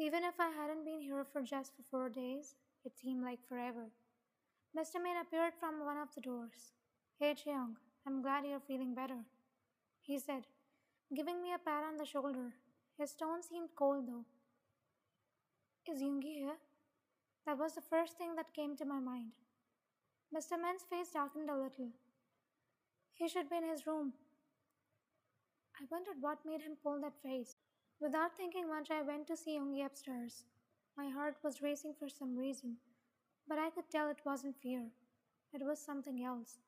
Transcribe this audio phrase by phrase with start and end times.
[0.00, 2.54] Even if I hadn't been here for just for four days,
[2.84, 3.90] it seemed like forever.
[4.76, 5.02] Mr.
[5.02, 6.72] Min appeared from one of the doors.
[7.18, 7.74] Hey Cheong,
[8.06, 9.18] I'm glad you're feeling better,
[10.00, 10.44] he said,
[11.14, 12.54] giving me a pat on the shoulder.
[12.96, 14.24] His tone seemed cold though.
[15.92, 16.58] Is Yoongi here?
[17.44, 19.32] That was the first thing that came to my mind.
[20.32, 20.60] Mr.
[20.60, 21.88] Min's face darkened a little.
[23.14, 24.12] He should be in his room.
[25.80, 27.56] I wondered what made him pull that face.
[28.00, 30.44] Without thinking much, I went to see Yoongi upstairs.
[30.96, 32.76] My heart was racing for some reason,
[33.48, 34.84] but I could tell it wasn't fear.
[35.52, 36.58] It was something else,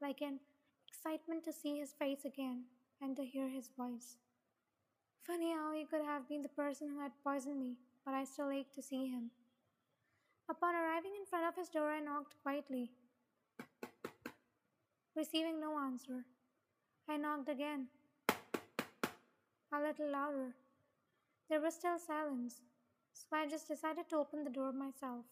[0.00, 0.40] like an
[0.88, 2.64] excitement to see his face again
[3.02, 4.16] and to hear his voice.
[5.26, 8.50] Funny how he could have been the person who had poisoned me, but I still
[8.50, 9.30] ached to see him.
[10.48, 12.90] Upon arriving in front of his door, I knocked quietly,
[15.14, 16.24] receiving no answer.
[17.06, 17.88] I knocked again,
[18.30, 20.54] a little louder.
[21.48, 22.60] There was still silence,
[23.14, 25.24] so I just decided to open the door myself.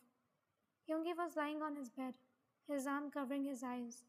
[0.88, 2.14] Yoongi was lying on his bed,
[2.66, 4.04] his arm covering his eyes.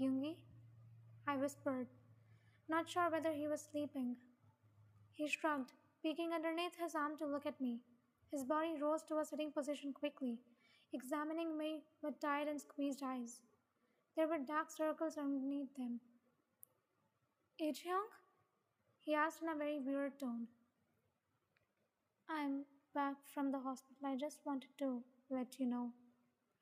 [0.00, 0.36] Yoongi?
[1.26, 1.88] I whispered,
[2.68, 4.14] not sure whether he was sleeping.
[5.12, 5.72] He shrugged,
[6.04, 7.80] peeking underneath his arm to look at me.
[8.30, 10.38] His body rose to a sitting position quickly,
[10.92, 13.40] examining me with tired and squeezed eyes.
[14.16, 15.98] There were dark circles underneath them.
[17.60, 18.06] Icheong?
[19.00, 20.46] He asked in a very weird tone.
[22.30, 22.64] I'm
[22.94, 24.06] back from the hospital.
[24.06, 25.90] I just wanted to let you know.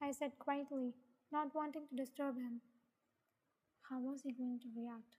[0.03, 0.95] I said quietly,
[1.31, 2.63] not wanting to disturb him.
[3.83, 5.17] How was he going to react?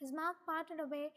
[0.00, 1.10] His mouth parted away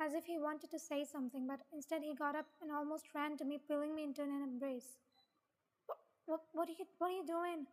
[0.00, 3.36] as if he wanted to say something, but instead he got up and almost ran
[3.38, 4.98] to me, pulling me into an embrace.
[5.86, 7.66] What, what, what, are, you, what are you doing?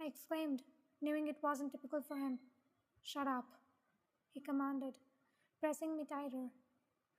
[0.00, 0.62] I exclaimed,
[1.00, 2.38] knowing it wasn't typical for him.
[3.02, 3.44] Shut up,
[4.32, 4.98] he commanded,
[5.60, 6.48] pressing me tighter.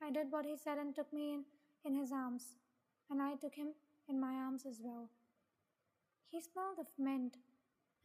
[0.03, 1.43] I did what he said and took me in,
[1.85, 2.57] in his arms,
[3.09, 3.69] and I took him
[4.09, 5.07] in my arms as well.
[6.29, 7.37] He smelled of mint,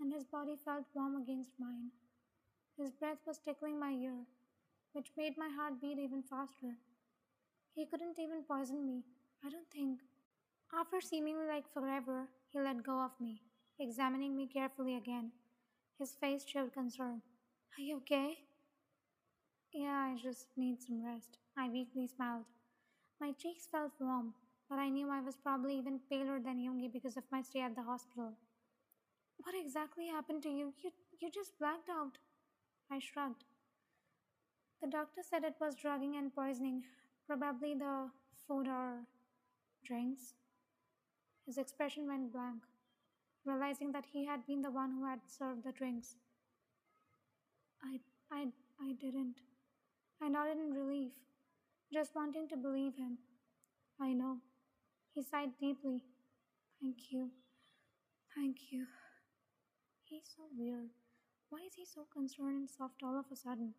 [0.00, 1.90] and his body felt warm against mine.
[2.78, 4.26] His breath was tickling my ear,
[4.92, 6.76] which made my heart beat even faster.
[7.74, 9.02] He couldn't even poison me,
[9.44, 10.00] I don't think.
[10.72, 13.42] After seemingly like forever, he let go of me,
[13.80, 15.32] examining me carefully again.
[15.98, 17.22] His face showed concern.
[17.76, 18.38] Are you okay?
[19.72, 21.38] Yeah, I just need some rest.
[21.58, 22.44] I weakly smiled.
[23.20, 24.34] My cheeks felt warm,
[24.70, 27.74] but I knew I was probably even paler than Yoongi because of my stay at
[27.74, 28.32] the hospital.
[29.38, 30.72] What exactly happened to you?
[30.82, 32.18] You, you just blacked out.
[32.92, 33.42] I shrugged.
[34.80, 36.84] The doctor said it was drugging and poisoning,
[37.26, 38.08] probably the
[38.46, 39.00] food or
[39.84, 40.34] drinks.
[41.44, 42.62] His expression went blank,
[43.44, 46.14] realizing that he had been the one who had served the drinks.
[47.82, 47.98] I,
[48.30, 48.46] I,
[48.80, 49.40] I didn't.
[50.22, 51.12] I nodded in relief,
[51.92, 53.18] just wanting to believe him.
[54.00, 54.38] I know.
[55.14, 56.02] He sighed deeply.
[56.80, 57.30] Thank you.
[58.36, 58.86] Thank you.
[60.04, 60.90] He's so weird.
[61.50, 63.74] Why is he so concerned and soft all of a sudden?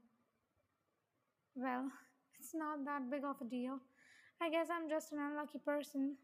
[1.56, 1.92] Well,
[2.40, 3.80] it's not that big of a deal.
[4.42, 6.16] I guess I'm just an unlucky person.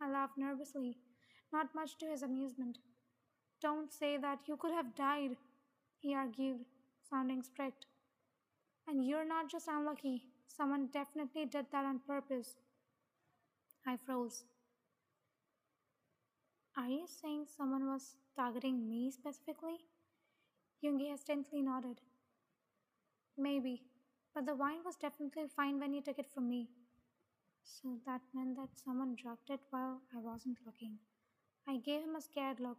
[0.00, 0.96] I laughed nervously,
[1.52, 2.78] not much to his amusement.
[3.60, 5.36] Don't say that you could have died,
[6.00, 6.64] he argued,
[7.08, 7.86] sounding strict.
[8.88, 12.56] And you're not just unlucky, someone definitely did that on purpose.
[13.86, 14.44] I froze.
[16.76, 19.78] Are you saying someone was targeting me specifically?
[20.82, 22.00] Yoongi hesitantly nodded.
[23.36, 23.82] Maybe,
[24.34, 26.68] but the wine was definitely fine when you took it from me.
[27.62, 30.98] So that meant that someone dropped it while I wasn't looking.
[31.68, 32.78] I gave him a scared look.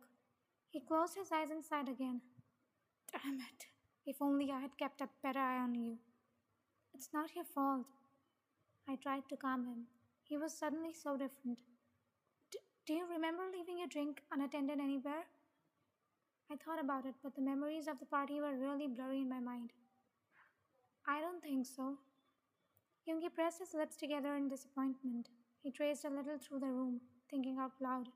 [0.70, 2.22] He closed his eyes and sighed again.
[3.12, 3.66] Damn it.
[4.06, 5.98] If only I had kept a better eye on you.
[6.94, 7.86] It's not your fault.
[8.88, 9.88] I tried to calm him.
[10.24, 11.60] He was suddenly so different.
[12.86, 15.24] Do you remember leaving your drink unattended anywhere?
[16.52, 19.40] I thought about it, but the memories of the party were really blurry in my
[19.40, 19.72] mind.
[21.08, 21.98] I don't think so.
[23.08, 25.30] Yoongi pressed his lips together in disappointment.
[25.62, 28.08] He traced a little through the room, thinking out loud.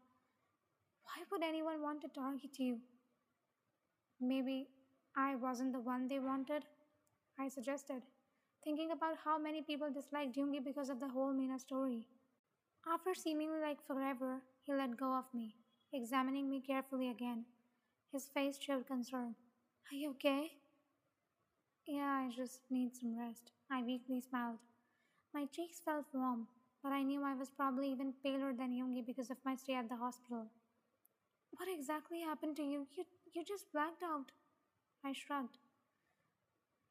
[1.04, 2.80] Why would anyone want to target you?
[4.20, 4.68] Maybe
[5.16, 6.66] I wasn't the one they wanted,
[7.40, 8.02] I suggested,
[8.68, 12.06] thinking about how many people disliked Yoongi because of the whole Mina story.
[12.86, 15.56] After seemingly like forever, he let go of me,
[15.94, 17.46] examining me carefully again.
[18.12, 19.36] His face showed concern.
[19.90, 20.52] Are you okay?
[21.88, 23.52] Yeah, I just need some rest.
[23.72, 24.60] I weakly smiled.
[25.34, 26.48] My cheeks felt warm,
[26.84, 29.88] but I knew I was probably even paler than Yoongi because of my stay at
[29.88, 30.48] the hospital.
[31.56, 32.86] What exactly happened to you?
[32.98, 34.34] You, you just blacked out.
[35.06, 35.58] I shrugged.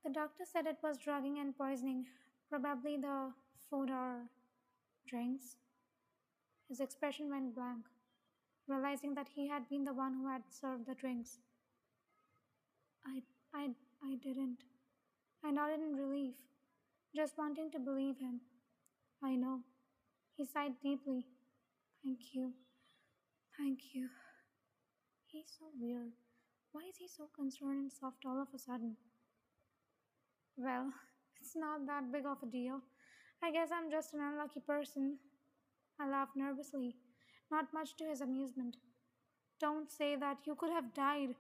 [0.07, 2.07] The doctor said it was drugging and poisoning,
[2.49, 3.33] probably the
[3.69, 4.31] food or
[5.09, 5.57] Drinks?
[6.69, 7.87] His expression went blank,
[8.69, 11.39] realizing that he had been the one who had served the drinks.
[13.05, 13.21] I,
[13.53, 13.71] I,
[14.05, 14.59] I didn't.
[15.45, 16.35] I nodded in relief,
[17.13, 18.41] just wanting to believe him.
[19.25, 19.59] I know.
[20.37, 21.27] He sighed deeply.
[22.05, 22.53] Thank you.
[23.59, 24.09] Thank you.
[25.27, 26.13] He's so weird.
[26.71, 28.97] Why is he so concerned and soft all of a sudden?
[30.57, 30.91] Well,
[31.41, 32.81] it's not that big of a deal.
[33.43, 35.19] I guess I'm just an unlucky person.
[36.01, 36.97] I laughed nervously,
[37.51, 38.77] not much to his amusement.
[39.61, 41.35] Don't say that you could have died,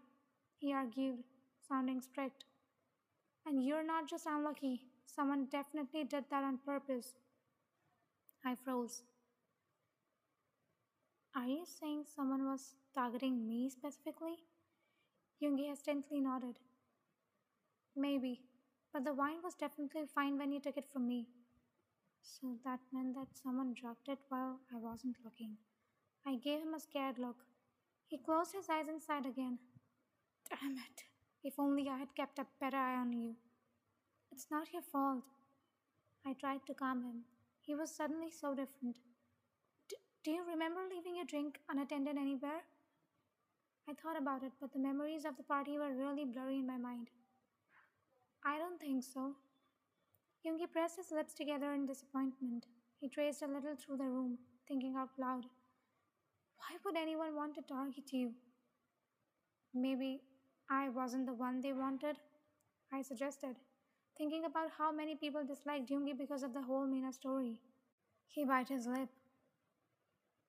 [0.58, 1.16] he argued,
[1.66, 2.44] sounding strict.
[3.46, 7.14] And you're not just unlucky, someone definitely did that on purpose.
[8.44, 9.02] I froze.
[11.34, 14.36] Are you saying someone was targeting me specifically?
[15.42, 16.56] Yoongi hesitantly nodded.
[17.94, 18.40] Maybe,
[18.96, 21.26] but the wine was definitely fine when you took it from me.
[22.22, 25.58] So that meant that someone dropped it while I wasn't looking.
[26.26, 27.36] I gave him a scared look.
[28.08, 29.58] He closed his eyes and sighed again.
[30.48, 31.04] Damn it.
[31.44, 33.34] If only I had kept a better eye on you.
[34.32, 35.24] It's not your fault.
[36.26, 37.24] I tried to calm him.
[37.60, 38.96] He was suddenly so different.
[40.24, 42.62] Do you remember leaving your drink unattended anywhere?
[43.90, 46.78] I thought about it, but the memories of the party were really blurry in my
[46.78, 47.08] mind.
[48.46, 49.34] I don't think so.
[50.46, 52.66] Yoongi pressed his lips together in disappointment.
[53.00, 54.38] He traced a little through the room,
[54.68, 55.46] thinking out loud.
[56.58, 58.30] Why would anyone want to target you?
[59.74, 60.20] Maybe
[60.70, 62.16] I wasn't the one they wanted,
[62.92, 63.56] I suggested,
[64.16, 67.60] thinking about how many people disliked Yoongi because of the whole Mina story.
[68.28, 69.08] He bit his lip.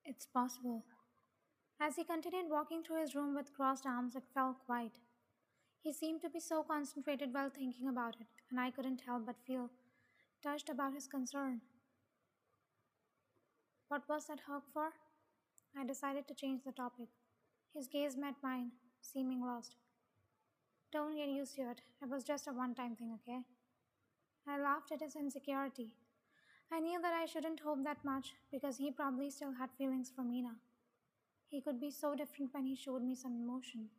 [0.05, 0.85] It's possible.
[1.81, 4.99] As he continued walking through his room with crossed arms, it fell quiet.
[5.81, 9.35] He seemed to be so concentrated while thinking about it, and I couldn't help but
[9.45, 9.69] feel
[10.43, 11.61] touched about his concern.
[13.87, 14.89] What was that hug for?
[15.77, 17.07] I decided to change the topic.
[17.73, 18.71] His gaze met mine,
[19.01, 19.75] seeming lost.
[20.91, 21.81] Don't get used to it.
[22.01, 23.41] It was just a one time thing, okay?
[24.47, 25.91] I laughed at his insecurity,
[26.69, 30.23] I knew that I shouldn't hope that much because he probably still had feelings for
[30.23, 30.55] Mina.
[31.47, 33.89] He could be so different when he showed me some emotion.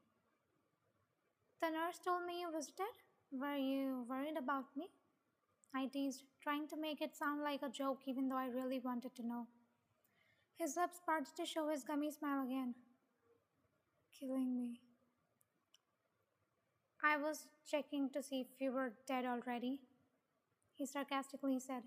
[1.60, 2.94] The nurse told me you visited.
[3.30, 4.88] Were you worried about me?
[5.74, 9.14] I teased, trying to make it sound like a joke even though I really wanted
[9.16, 9.46] to know.
[10.56, 12.74] His lips parted to show his gummy smile again.
[14.18, 14.80] Killing me.
[17.02, 19.80] I was checking to see if you were dead already,
[20.74, 21.82] he sarcastically said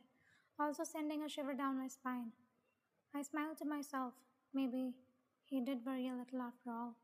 [0.61, 2.31] also sending a shiver down my spine.
[3.15, 4.13] I smiled to myself.
[4.53, 4.93] Maybe
[5.45, 6.95] he did worry a little after all.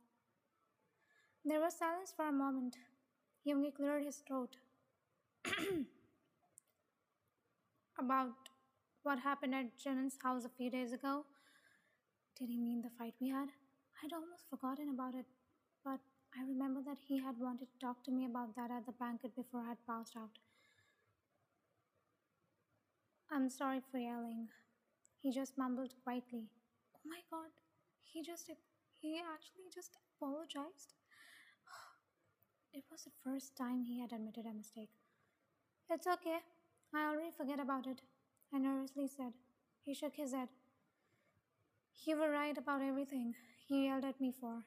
[1.48, 2.76] There was silence for a moment.
[3.48, 4.58] Yoongi cleared his throat.
[7.98, 8.50] About
[9.04, 11.24] what happened at Jimin's house a few days ago?
[12.38, 13.48] Did he mean the fight we had?
[14.04, 15.26] I'd almost forgotten about it,
[15.86, 16.02] but
[16.38, 19.34] I remember that he had wanted to talk to me about that at the banquet
[19.34, 20.38] before I had passed out.
[23.32, 24.50] I'm sorry for yelling.
[25.22, 26.50] He just mumbled quietly.
[26.94, 27.52] Oh my god,
[28.04, 28.52] he just,
[28.92, 30.94] he actually just apologized.
[32.78, 34.92] It was the first time he had admitted a mistake.
[35.90, 36.38] It's okay.
[36.94, 38.02] I already forget about it,
[38.54, 39.34] I nervously said.
[39.82, 40.50] He shook his head.
[42.06, 43.34] You were right about everything
[43.68, 44.62] you yelled at me for.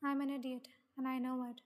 [0.00, 1.60] I'm an idiot, and I know it.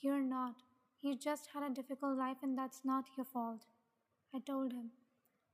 [0.00, 0.64] You're not.
[1.00, 3.66] You just had a difficult life, and that's not your fault.
[4.34, 4.90] I told him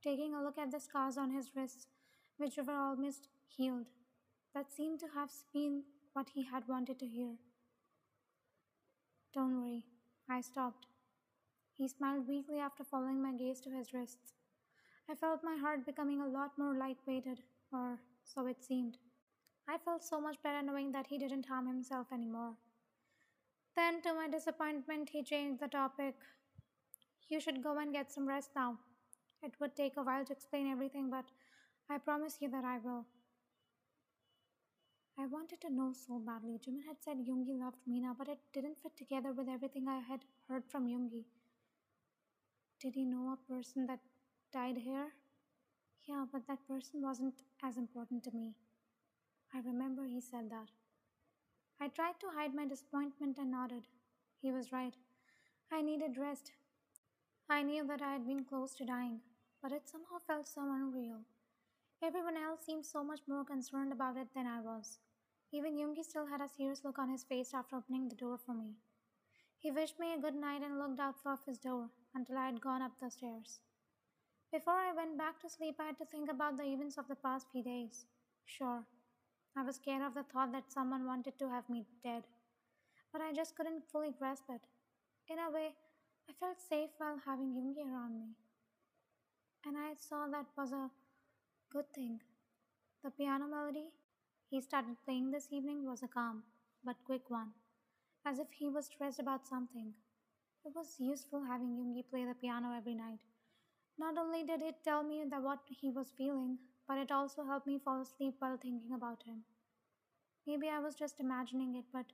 [0.03, 1.85] taking a look at the scars on his wrists,
[2.37, 3.85] which were almost healed.
[4.55, 5.83] That seemed to have been
[6.13, 7.35] what he had wanted to hear.
[9.35, 9.83] Don't worry,
[10.29, 10.87] I stopped.
[11.77, 14.31] He smiled weakly after following my gaze to his wrists.
[15.09, 17.41] I felt my heart becoming a lot more light-weighted,
[17.73, 18.97] or so it seemed.
[19.67, 22.53] I felt so much better knowing that he didn't harm himself anymore.
[23.75, 26.15] Then, to my disappointment, he changed the topic.
[27.27, 28.77] You should go and get some rest now.
[29.43, 31.25] It would take a while to explain everything, but
[31.89, 33.05] I promise you that I will.
[35.17, 36.59] I wanted to know so badly.
[36.59, 40.25] Jimin had said Yoongi loved Mina, but it didn't fit together with everything I had
[40.47, 41.25] heard from Yoongi.
[42.81, 43.99] Did he know a person that
[44.51, 45.13] died here?
[46.07, 48.55] Yeah, but that person wasn't as important to me.
[49.53, 50.69] I remember he said that.
[51.79, 53.87] I tried to hide my disappointment and nodded.
[54.41, 54.95] He was right.
[55.71, 56.51] I needed rest.
[57.49, 59.21] I knew that I had been close to dying
[59.65, 61.21] but it somehow felt so unreal.
[62.05, 64.99] Everyone else seemed so much more concerned about it than I was.
[65.51, 68.53] Even Yoongi still had a serious look on his face after opening the door for
[68.53, 68.75] me.
[69.57, 72.61] He wished me a good night and looked out of his door until I had
[72.61, 73.59] gone up the stairs.
[74.53, 77.15] Before I went back to sleep, I had to think about the events of the
[77.15, 78.05] past few days.
[78.45, 78.83] Sure,
[79.57, 82.25] I was scared of the thought that someone wanted to have me dead,
[83.11, 84.61] but I just couldn't fully grasp it.
[85.27, 85.73] In a way,
[86.29, 88.35] I felt safe while having Yoongi around me,
[89.65, 90.91] and I saw that was a
[91.71, 92.19] good thing.
[93.03, 93.87] The piano melody
[94.49, 96.43] he started playing this evening was a calm,
[96.83, 97.51] but quick one,
[98.25, 99.93] as if he was stressed about something.
[100.65, 103.19] It was useful having Yoongi play the piano every night.
[103.97, 107.67] Not only did it tell me that what he was feeling, but it also helped
[107.67, 109.43] me fall asleep while thinking about him.
[110.47, 112.05] Maybe I was just imagining it, but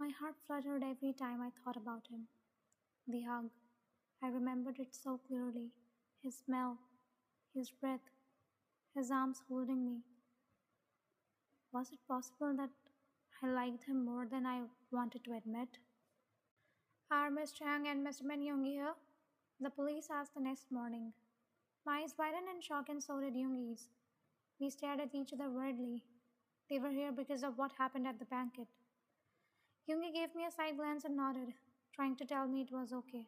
[0.00, 2.26] my heart fluttered every time I thought about him.
[3.08, 3.50] The hug.
[4.22, 5.72] I remembered it so clearly.
[6.22, 6.78] His smell,
[7.54, 8.10] his breath,
[8.94, 9.98] his arms holding me.
[11.72, 12.70] Was it possible that
[13.42, 15.78] I liked him more than I wanted to admit?
[17.10, 18.22] Are Miss Chang and Mr.
[18.24, 18.94] Min here?
[19.60, 21.12] The police asked the next morning.
[21.86, 23.88] My eyes widened in shock and so did Yoongi's.
[24.60, 26.02] We stared at each other weirdly.
[26.68, 28.68] They were here because of what happened at the banquet.
[29.88, 31.48] Yoongi gave me a side glance and nodded,
[31.94, 33.26] trying to tell me it was okay.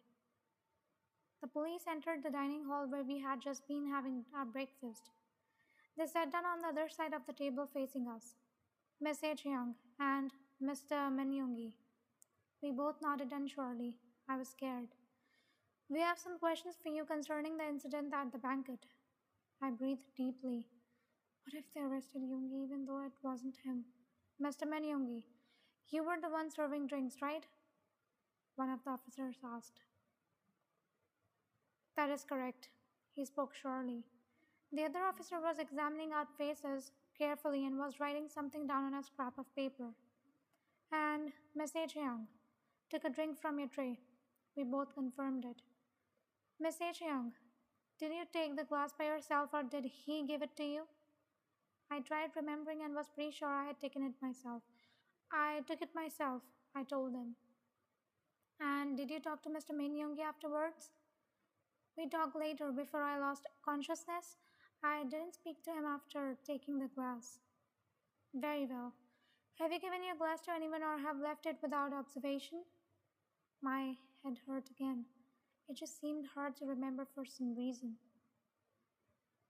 [1.41, 5.11] The police entered the dining hall where we had just been having our breakfast.
[5.97, 8.35] They sat down on the other side of the table facing us.
[9.01, 9.23] Miss.
[9.45, 10.31] Young and
[10.63, 11.13] Mr.
[11.13, 11.73] Min Yoongi.
[12.63, 13.97] We both nodded unsurely.
[14.29, 14.89] I was scared.
[15.89, 18.87] We have some questions for you concerning the incident at the banquet.
[19.61, 20.65] I breathed deeply.
[21.45, 23.85] What if they arrested Yoongi even though it wasn't him?
[24.41, 24.69] Mr.
[24.69, 25.23] Min Yoongi,
[25.91, 27.45] you were the one serving drinks, right?
[28.57, 29.81] One of the officers asked.
[31.97, 32.69] That is correct.
[33.15, 34.05] He spoke surely.
[34.75, 39.03] The other officer was examining our faces carefully and was writing something down on a
[39.03, 39.91] scrap of paper.
[40.91, 41.95] And Miss H.
[41.95, 42.27] Young
[42.91, 43.99] took a drink from your tray.
[44.57, 45.63] We both confirmed it.
[46.59, 47.03] Miss H.
[47.03, 47.33] Young,
[47.99, 50.83] did you take the glass by yourself or did he give it to you?
[51.91, 54.63] I tried remembering and was pretty sure I had taken it myself.
[55.31, 56.43] I took it myself,
[56.75, 57.37] I told him.
[58.59, 59.77] And did you talk to Mr.
[59.77, 60.91] Min Yoongi afterwards?
[61.97, 64.37] We talked later before I lost consciousness.
[64.85, 67.39] I didn't speak to him after taking the glass.
[68.35, 68.93] Very well.
[69.59, 72.63] Have you given your glass to anyone or have left it without observation?
[73.63, 75.05] My head hurt again.
[75.69, 77.97] It just seemed hard to remember for some reason.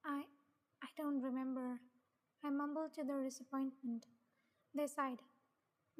[0.04, 0.24] I
[0.82, 1.80] I don't remember.
[2.44, 4.06] I mumbled to their disappointment.
[4.74, 5.22] They sighed.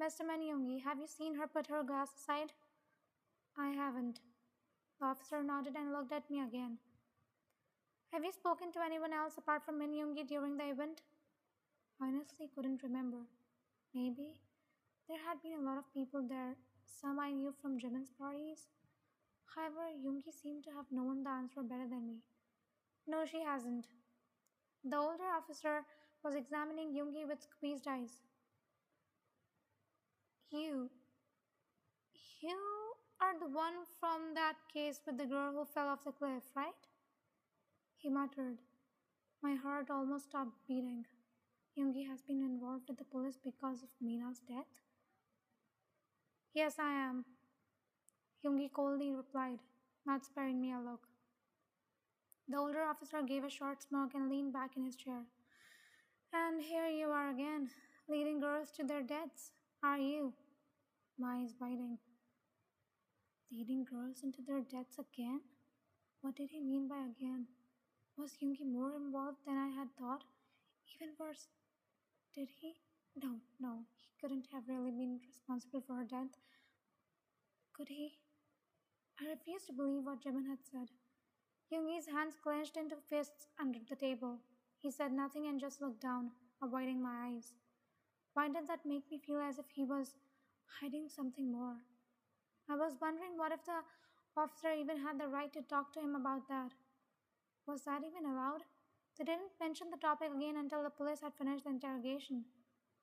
[0.01, 0.27] Mr.
[0.27, 2.51] Min Yoongi, have you seen her put her glass aside?
[3.57, 4.19] I haven't.
[4.99, 6.77] The officer nodded and looked at me again.
[8.13, 11.01] Have you spoken to anyone else apart from Min Yoongi during the event?
[11.99, 13.17] Honestly, couldn't remember.
[13.95, 14.37] Maybe.
[15.09, 16.53] There had been a lot of people there,
[17.01, 18.67] some I knew from Jimin's parties.
[19.55, 22.17] However, Yoongi seemed to have known the answer better than me.
[23.07, 23.87] No, she hasn't.
[24.83, 25.81] The older officer
[26.23, 28.21] was examining Yoongi with squeezed eyes.
[30.51, 30.91] You.
[32.43, 32.59] You
[33.19, 36.85] are the one from that case with the girl who fell off the cliff, right?
[38.03, 38.57] He muttered.
[39.41, 41.05] My heart almost stopped beating.
[41.79, 44.67] Yoongi has been involved with the police because of Mina's death?
[46.53, 47.23] Yes, I am.
[48.45, 49.59] Yoongi coldly replied,
[50.05, 51.07] not sparing me a look.
[52.49, 55.21] The older officer gave a short smirk and leaned back in his chair.
[56.33, 57.69] And here you are again,
[58.09, 60.33] leading girls to their deaths, are you?
[61.17, 61.99] My eyes widening.
[63.49, 65.39] Leading girls into their deaths again?
[66.19, 67.47] What did he mean by again?
[68.17, 70.23] Was Yoongi more involved than I had thought?
[70.95, 71.47] Even worse,
[72.33, 72.75] did he?
[73.15, 76.37] No, no, he couldn't have really been responsible for her death.
[77.73, 78.19] Could he?
[79.19, 80.89] I refused to believe what Jimin had said.
[81.71, 84.39] Yoongi's hands clenched into fists under the table.
[84.77, 87.55] He said nothing and just looked down, avoiding my eyes.
[88.33, 90.13] Why did that make me feel as if he was
[90.79, 91.77] hiding something more?
[92.69, 93.81] I was wondering what if the
[94.37, 96.73] officer even had the right to talk to him about that.
[97.65, 98.63] Was that even allowed?
[99.17, 102.45] They didn't mention the topic again until the police had finished the interrogation.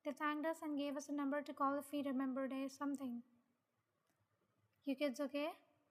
[0.04, 3.22] They thanked us and gave us a number to call if we remembered something.
[4.84, 5.48] You kids okay?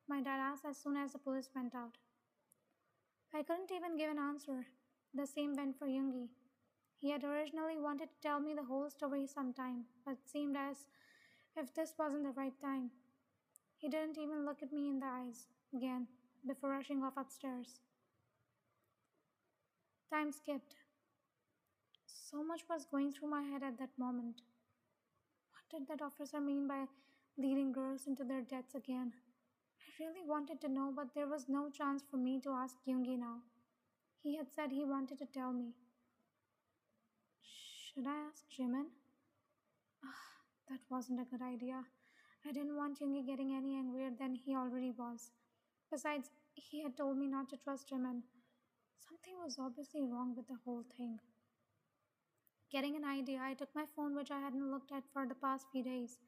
[0.07, 1.97] My dad asked as soon as the police went out.
[3.33, 4.65] I couldn't even give an answer.
[5.13, 6.29] The same went for Yoongi.
[6.97, 10.77] He had originally wanted to tell me the whole story sometime, but seemed as
[11.55, 12.91] if this wasn't the right time.
[13.77, 16.07] He didn't even look at me in the eyes again
[16.45, 17.79] before rushing off upstairs.
[20.09, 20.73] Time skipped.
[22.07, 24.41] So much was going through my head at that moment.
[25.51, 26.85] What did that officer mean by
[27.37, 29.13] leading girls into their deaths again?
[29.13, 33.19] I really wanted to know, but there was no chance for me to ask Yoongi
[33.19, 33.37] now.
[34.23, 35.73] He had said he wanted to tell me.
[37.43, 38.85] Should I ask Jimin?
[40.03, 40.27] Ah,
[40.69, 41.83] that wasn't a good idea.
[42.47, 45.31] I didn't want Yoongi getting any angrier than he already was.
[45.91, 48.23] Besides, he had told me not to trust Jimin.
[49.07, 51.19] Something was obviously wrong with the whole thing.
[52.71, 55.67] Getting an idea, I took my phone, which I hadn't looked at for the past
[55.71, 56.19] few days.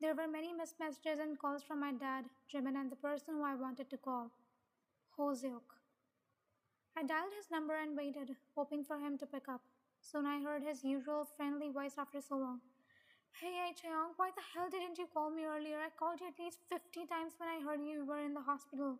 [0.00, 3.42] There were many missed messages and calls from my dad, Jimin, and the person who
[3.42, 4.30] I wanted to call,
[5.18, 5.76] Hoseok.
[6.96, 9.62] I dialed his number and waited, hoping for him to pick up.
[10.00, 12.60] Soon I heard his usual friendly voice after so long.
[13.32, 15.78] Hey, hey, Cheong, why the hell didn't you call me earlier?
[15.78, 18.98] I called you at least 50 times when I heard you were in the hospital.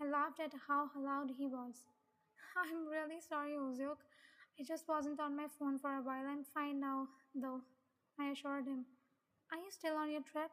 [0.00, 1.84] I laughed at how loud he was.
[2.56, 3.98] I'm really sorry, Hoseok.
[4.58, 6.26] I just wasn't on my phone for a while.
[6.26, 7.60] I'm fine now, though,
[8.18, 8.86] I assured him.
[9.52, 10.50] Are you still on your trip?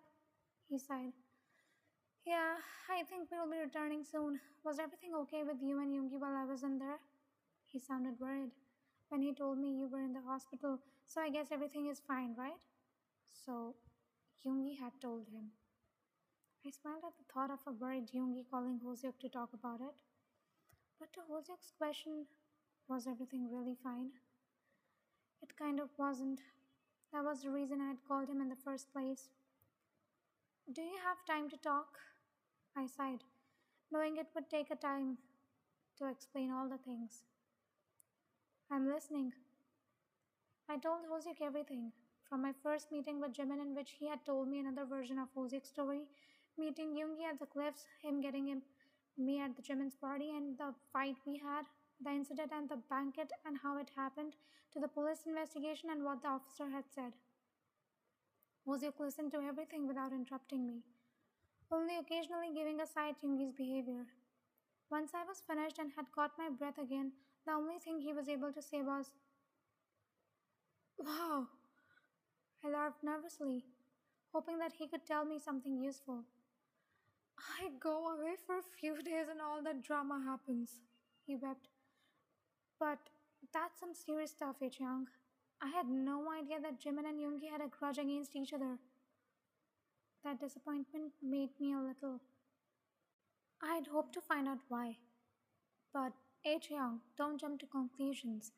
[0.70, 1.14] He sighed.
[2.26, 2.56] Yeah,
[2.90, 4.40] I think we'll be returning soon.
[4.66, 7.00] Was everything okay with you and Yoongi while I was in there?
[7.66, 8.52] He sounded worried
[9.10, 12.36] when he told me you were in the hospital, so I guess everything is fine,
[12.38, 12.60] right?
[13.32, 13.76] So,
[14.46, 15.52] Yoongi had told him.
[16.68, 20.02] I smiled at the thought of a worried Yoongi calling Hoseok to talk about it.
[21.00, 22.26] But to Hoseok's question,
[22.90, 24.10] was everything really fine?
[25.42, 26.42] It kind of wasn't.
[27.14, 29.30] That was the reason I had called him in the first place.
[30.74, 32.00] Do you have time to talk?
[32.76, 33.24] I sighed,
[33.90, 35.20] knowing it would take a time
[36.00, 37.24] to explain all the things.
[38.70, 39.32] I'm listening.
[40.68, 41.94] I told Hoseok everything,
[42.28, 45.34] from my first meeting with Jimin in which he had told me another version of
[45.34, 46.02] Hoseok's story,
[46.58, 48.62] meeting Yoongi at the cliffs, him getting him
[49.18, 51.66] me at the Jimin's party, and the fight we had,
[52.04, 54.36] the incident and the banquet and how it happened,
[54.74, 57.14] to the police investigation and what the officer had said.
[58.68, 60.84] Hoseok listened to everything without interrupting me,
[61.72, 64.06] only occasionally giving a side to Yoongi's behavior.
[64.92, 67.12] Once I was finished and had caught my breath again,
[67.46, 69.12] the only thing he was able to say was,
[70.98, 71.48] Wow!
[72.64, 73.64] I laughed nervously,
[74.34, 76.24] hoping that he could tell me something useful.
[77.40, 80.82] I go away for a few days and all that drama happens,
[81.26, 81.68] he wept.
[82.80, 83.00] But
[83.54, 85.06] that's some serious stuff, Ichang.
[85.62, 88.78] I had no idea that Jimin and Yoongi had a grudge against each other.
[90.24, 92.20] That disappointment made me a little.
[93.62, 94.98] I'd hoped to find out why.
[95.94, 96.14] But,
[96.70, 98.52] Young, don't jump to conclusions.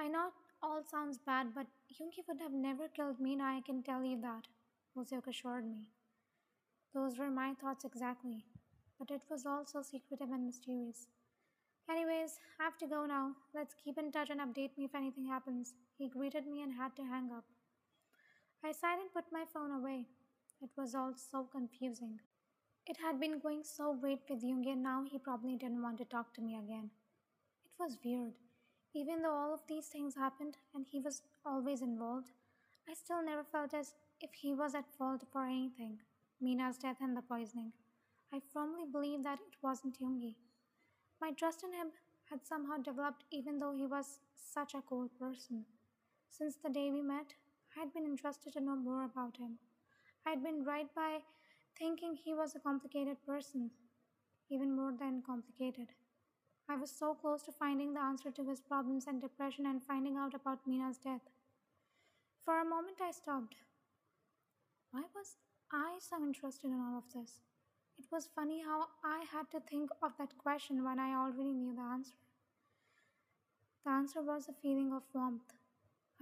[0.00, 3.60] I know it all sounds bad, but Yoongi would have never killed me, and I
[3.60, 4.48] can tell you that,
[4.96, 5.86] Hoseok assured me.
[6.94, 8.44] Those were my thoughts exactly,
[8.98, 11.06] but it was all so secretive and mysterious.
[11.90, 13.32] Anyways, I have to go now.
[13.54, 15.74] Let's keep in touch and update me if anything happens.
[15.96, 17.44] He greeted me and had to hang up.
[18.64, 20.06] I sighed and put my phone away.
[20.60, 22.20] It was all so confusing.
[22.86, 26.04] It had been going so great with Yoongi and now he probably didn't want to
[26.04, 26.90] talk to me again.
[27.64, 28.32] It was weird.
[28.94, 32.30] Even though all of these things happened and he was always involved,
[32.88, 35.98] I still never felt as if he was at fault for anything.
[36.40, 37.72] Mina's death and the poisoning.
[38.32, 40.34] I firmly believe that it wasn't Yoongi.
[41.20, 41.88] My trust in him
[42.30, 45.64] had somehow developed even though he was such a cold person.
[46.30, 47.34] Since the day we met,
[47.76, 49.58] I had been interested to know more about him.
[50.26, 51.18] I had been right by
[51.76, 53.70] thinking he was a complicated person,
[54.50, 55.88] even more than complicated.
[56.68, 60.16] I was so close to finding the answer to his problems and depression and finding
[60.16, 61.22] out about Mina's death.
[62.44, 63.56] For a moment, I stopped.
[64.90, 65.36] Why was
[65.70, 67.40] I so interested in all of this?
[67.98, 71.74] It was funny how I had to think of that question when I already knew
[71.74, 72.16] the answer.
[73.84, 75.52] The answer was a feeling of warmth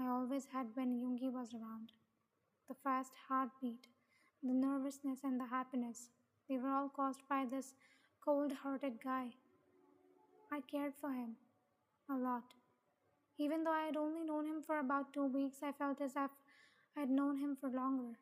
[0.01, 1.93] I always had when Yoongi was around.
[2.69, 3.87] The fast heartbeat,
[4.43, 6.09] the nervousness, and the happiness.
[6.49, 7.75] They were all caused by this
[8.25, 9.29] cold hearted guy.
[10.51, 11.37] I cared for him
[12.11, 12.55] a lot.
[13.39, 16.31] Even though I had only known him for about two weeks, I felt as if
[16.97, 18.19] I had known him for longer.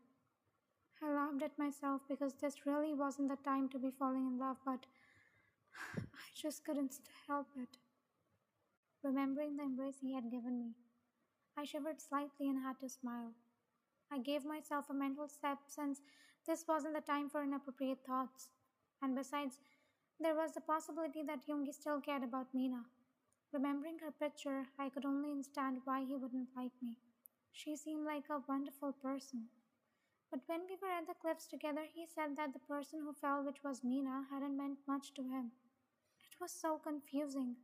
[1.05, 4.57] I laughed at myself because this really wasn't the time to be falling in love,
[4.65, 4.87] but
[5.99, 6.95] I just couldn't
[7.27, 7.77] help it.
[9.03, 10.73] Remembering the embrace he had given me,
[11.59, 13.33] I shivered slightly and had to smile.
[14.11, 16.01] I gave myself a mental step since
[16.47, 18.49] this wasn't the time for inappropriate thoughts.
[19.03, 19.59] And besides,
[20.19, 22.83] there was the possibility that Yoongi still cared about Mina.
[23.53, 26.97] Remembering her picture, I could only understand why he wouldn't like me.
[27.53, 29.49] She seemed like a wonderful person.
[30.35, 33.45] But when we were at the cliffs together, he said that the person who fell,
[33.45, 35.53] which was Mina, hadn't meant much to him.
[36.27, 37.55] It was so confusing.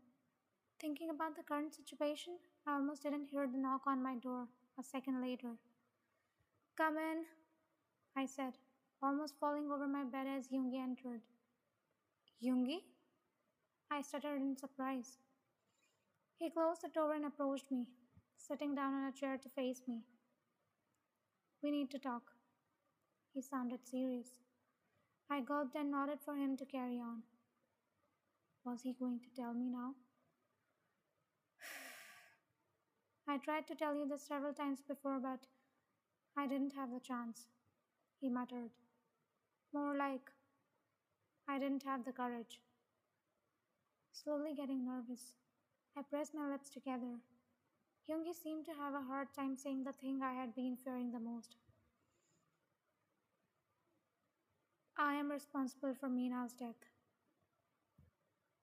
[0.80, 2.34] Thinking about the current situation,
[2.68, 4.46] I almost didn't hear the knock on my door
[4.78, 5.56] a second later.
[6.76, 7.24] Come in,
[8.16, 8.52] I said,
[9.02, 11.22] almost falling over my bed as Yoongi entered.
[12.40, 12.84] Yoongi?
[13.90, 15.18] I stuttered in surprise.
[16.36, 17.88] He closed the door and approached me,
[18.36, 20.02] sitting down on a chair to face me.
[21.64, 22.30] We need to talk.
[23.32, 24.28] He sounded serious.
[25.30, 27.22] I gulped and nodded for him to carry on.
[28.64, 29.94] Was he going to tell me now?
[33.28, 35.46] I tried to tell you this several times before, but
[36.36, 37.46] I didn't have the chance,
[38.20, 38.70] he muttered.
[39.72, 40.32] More like,
[41.48, 42.60] I didn't have the courage.
[44.12, 45.34] Slowly getting nervous,
[45.96, 47.20] I pressed my lips together.
[48.08, 51.20] Yoongi seemed to have a hard time saying the thing I had been fearing the
[51.20, 51.56] most.
[55.02, 56.89] I am responsible for Mina's death.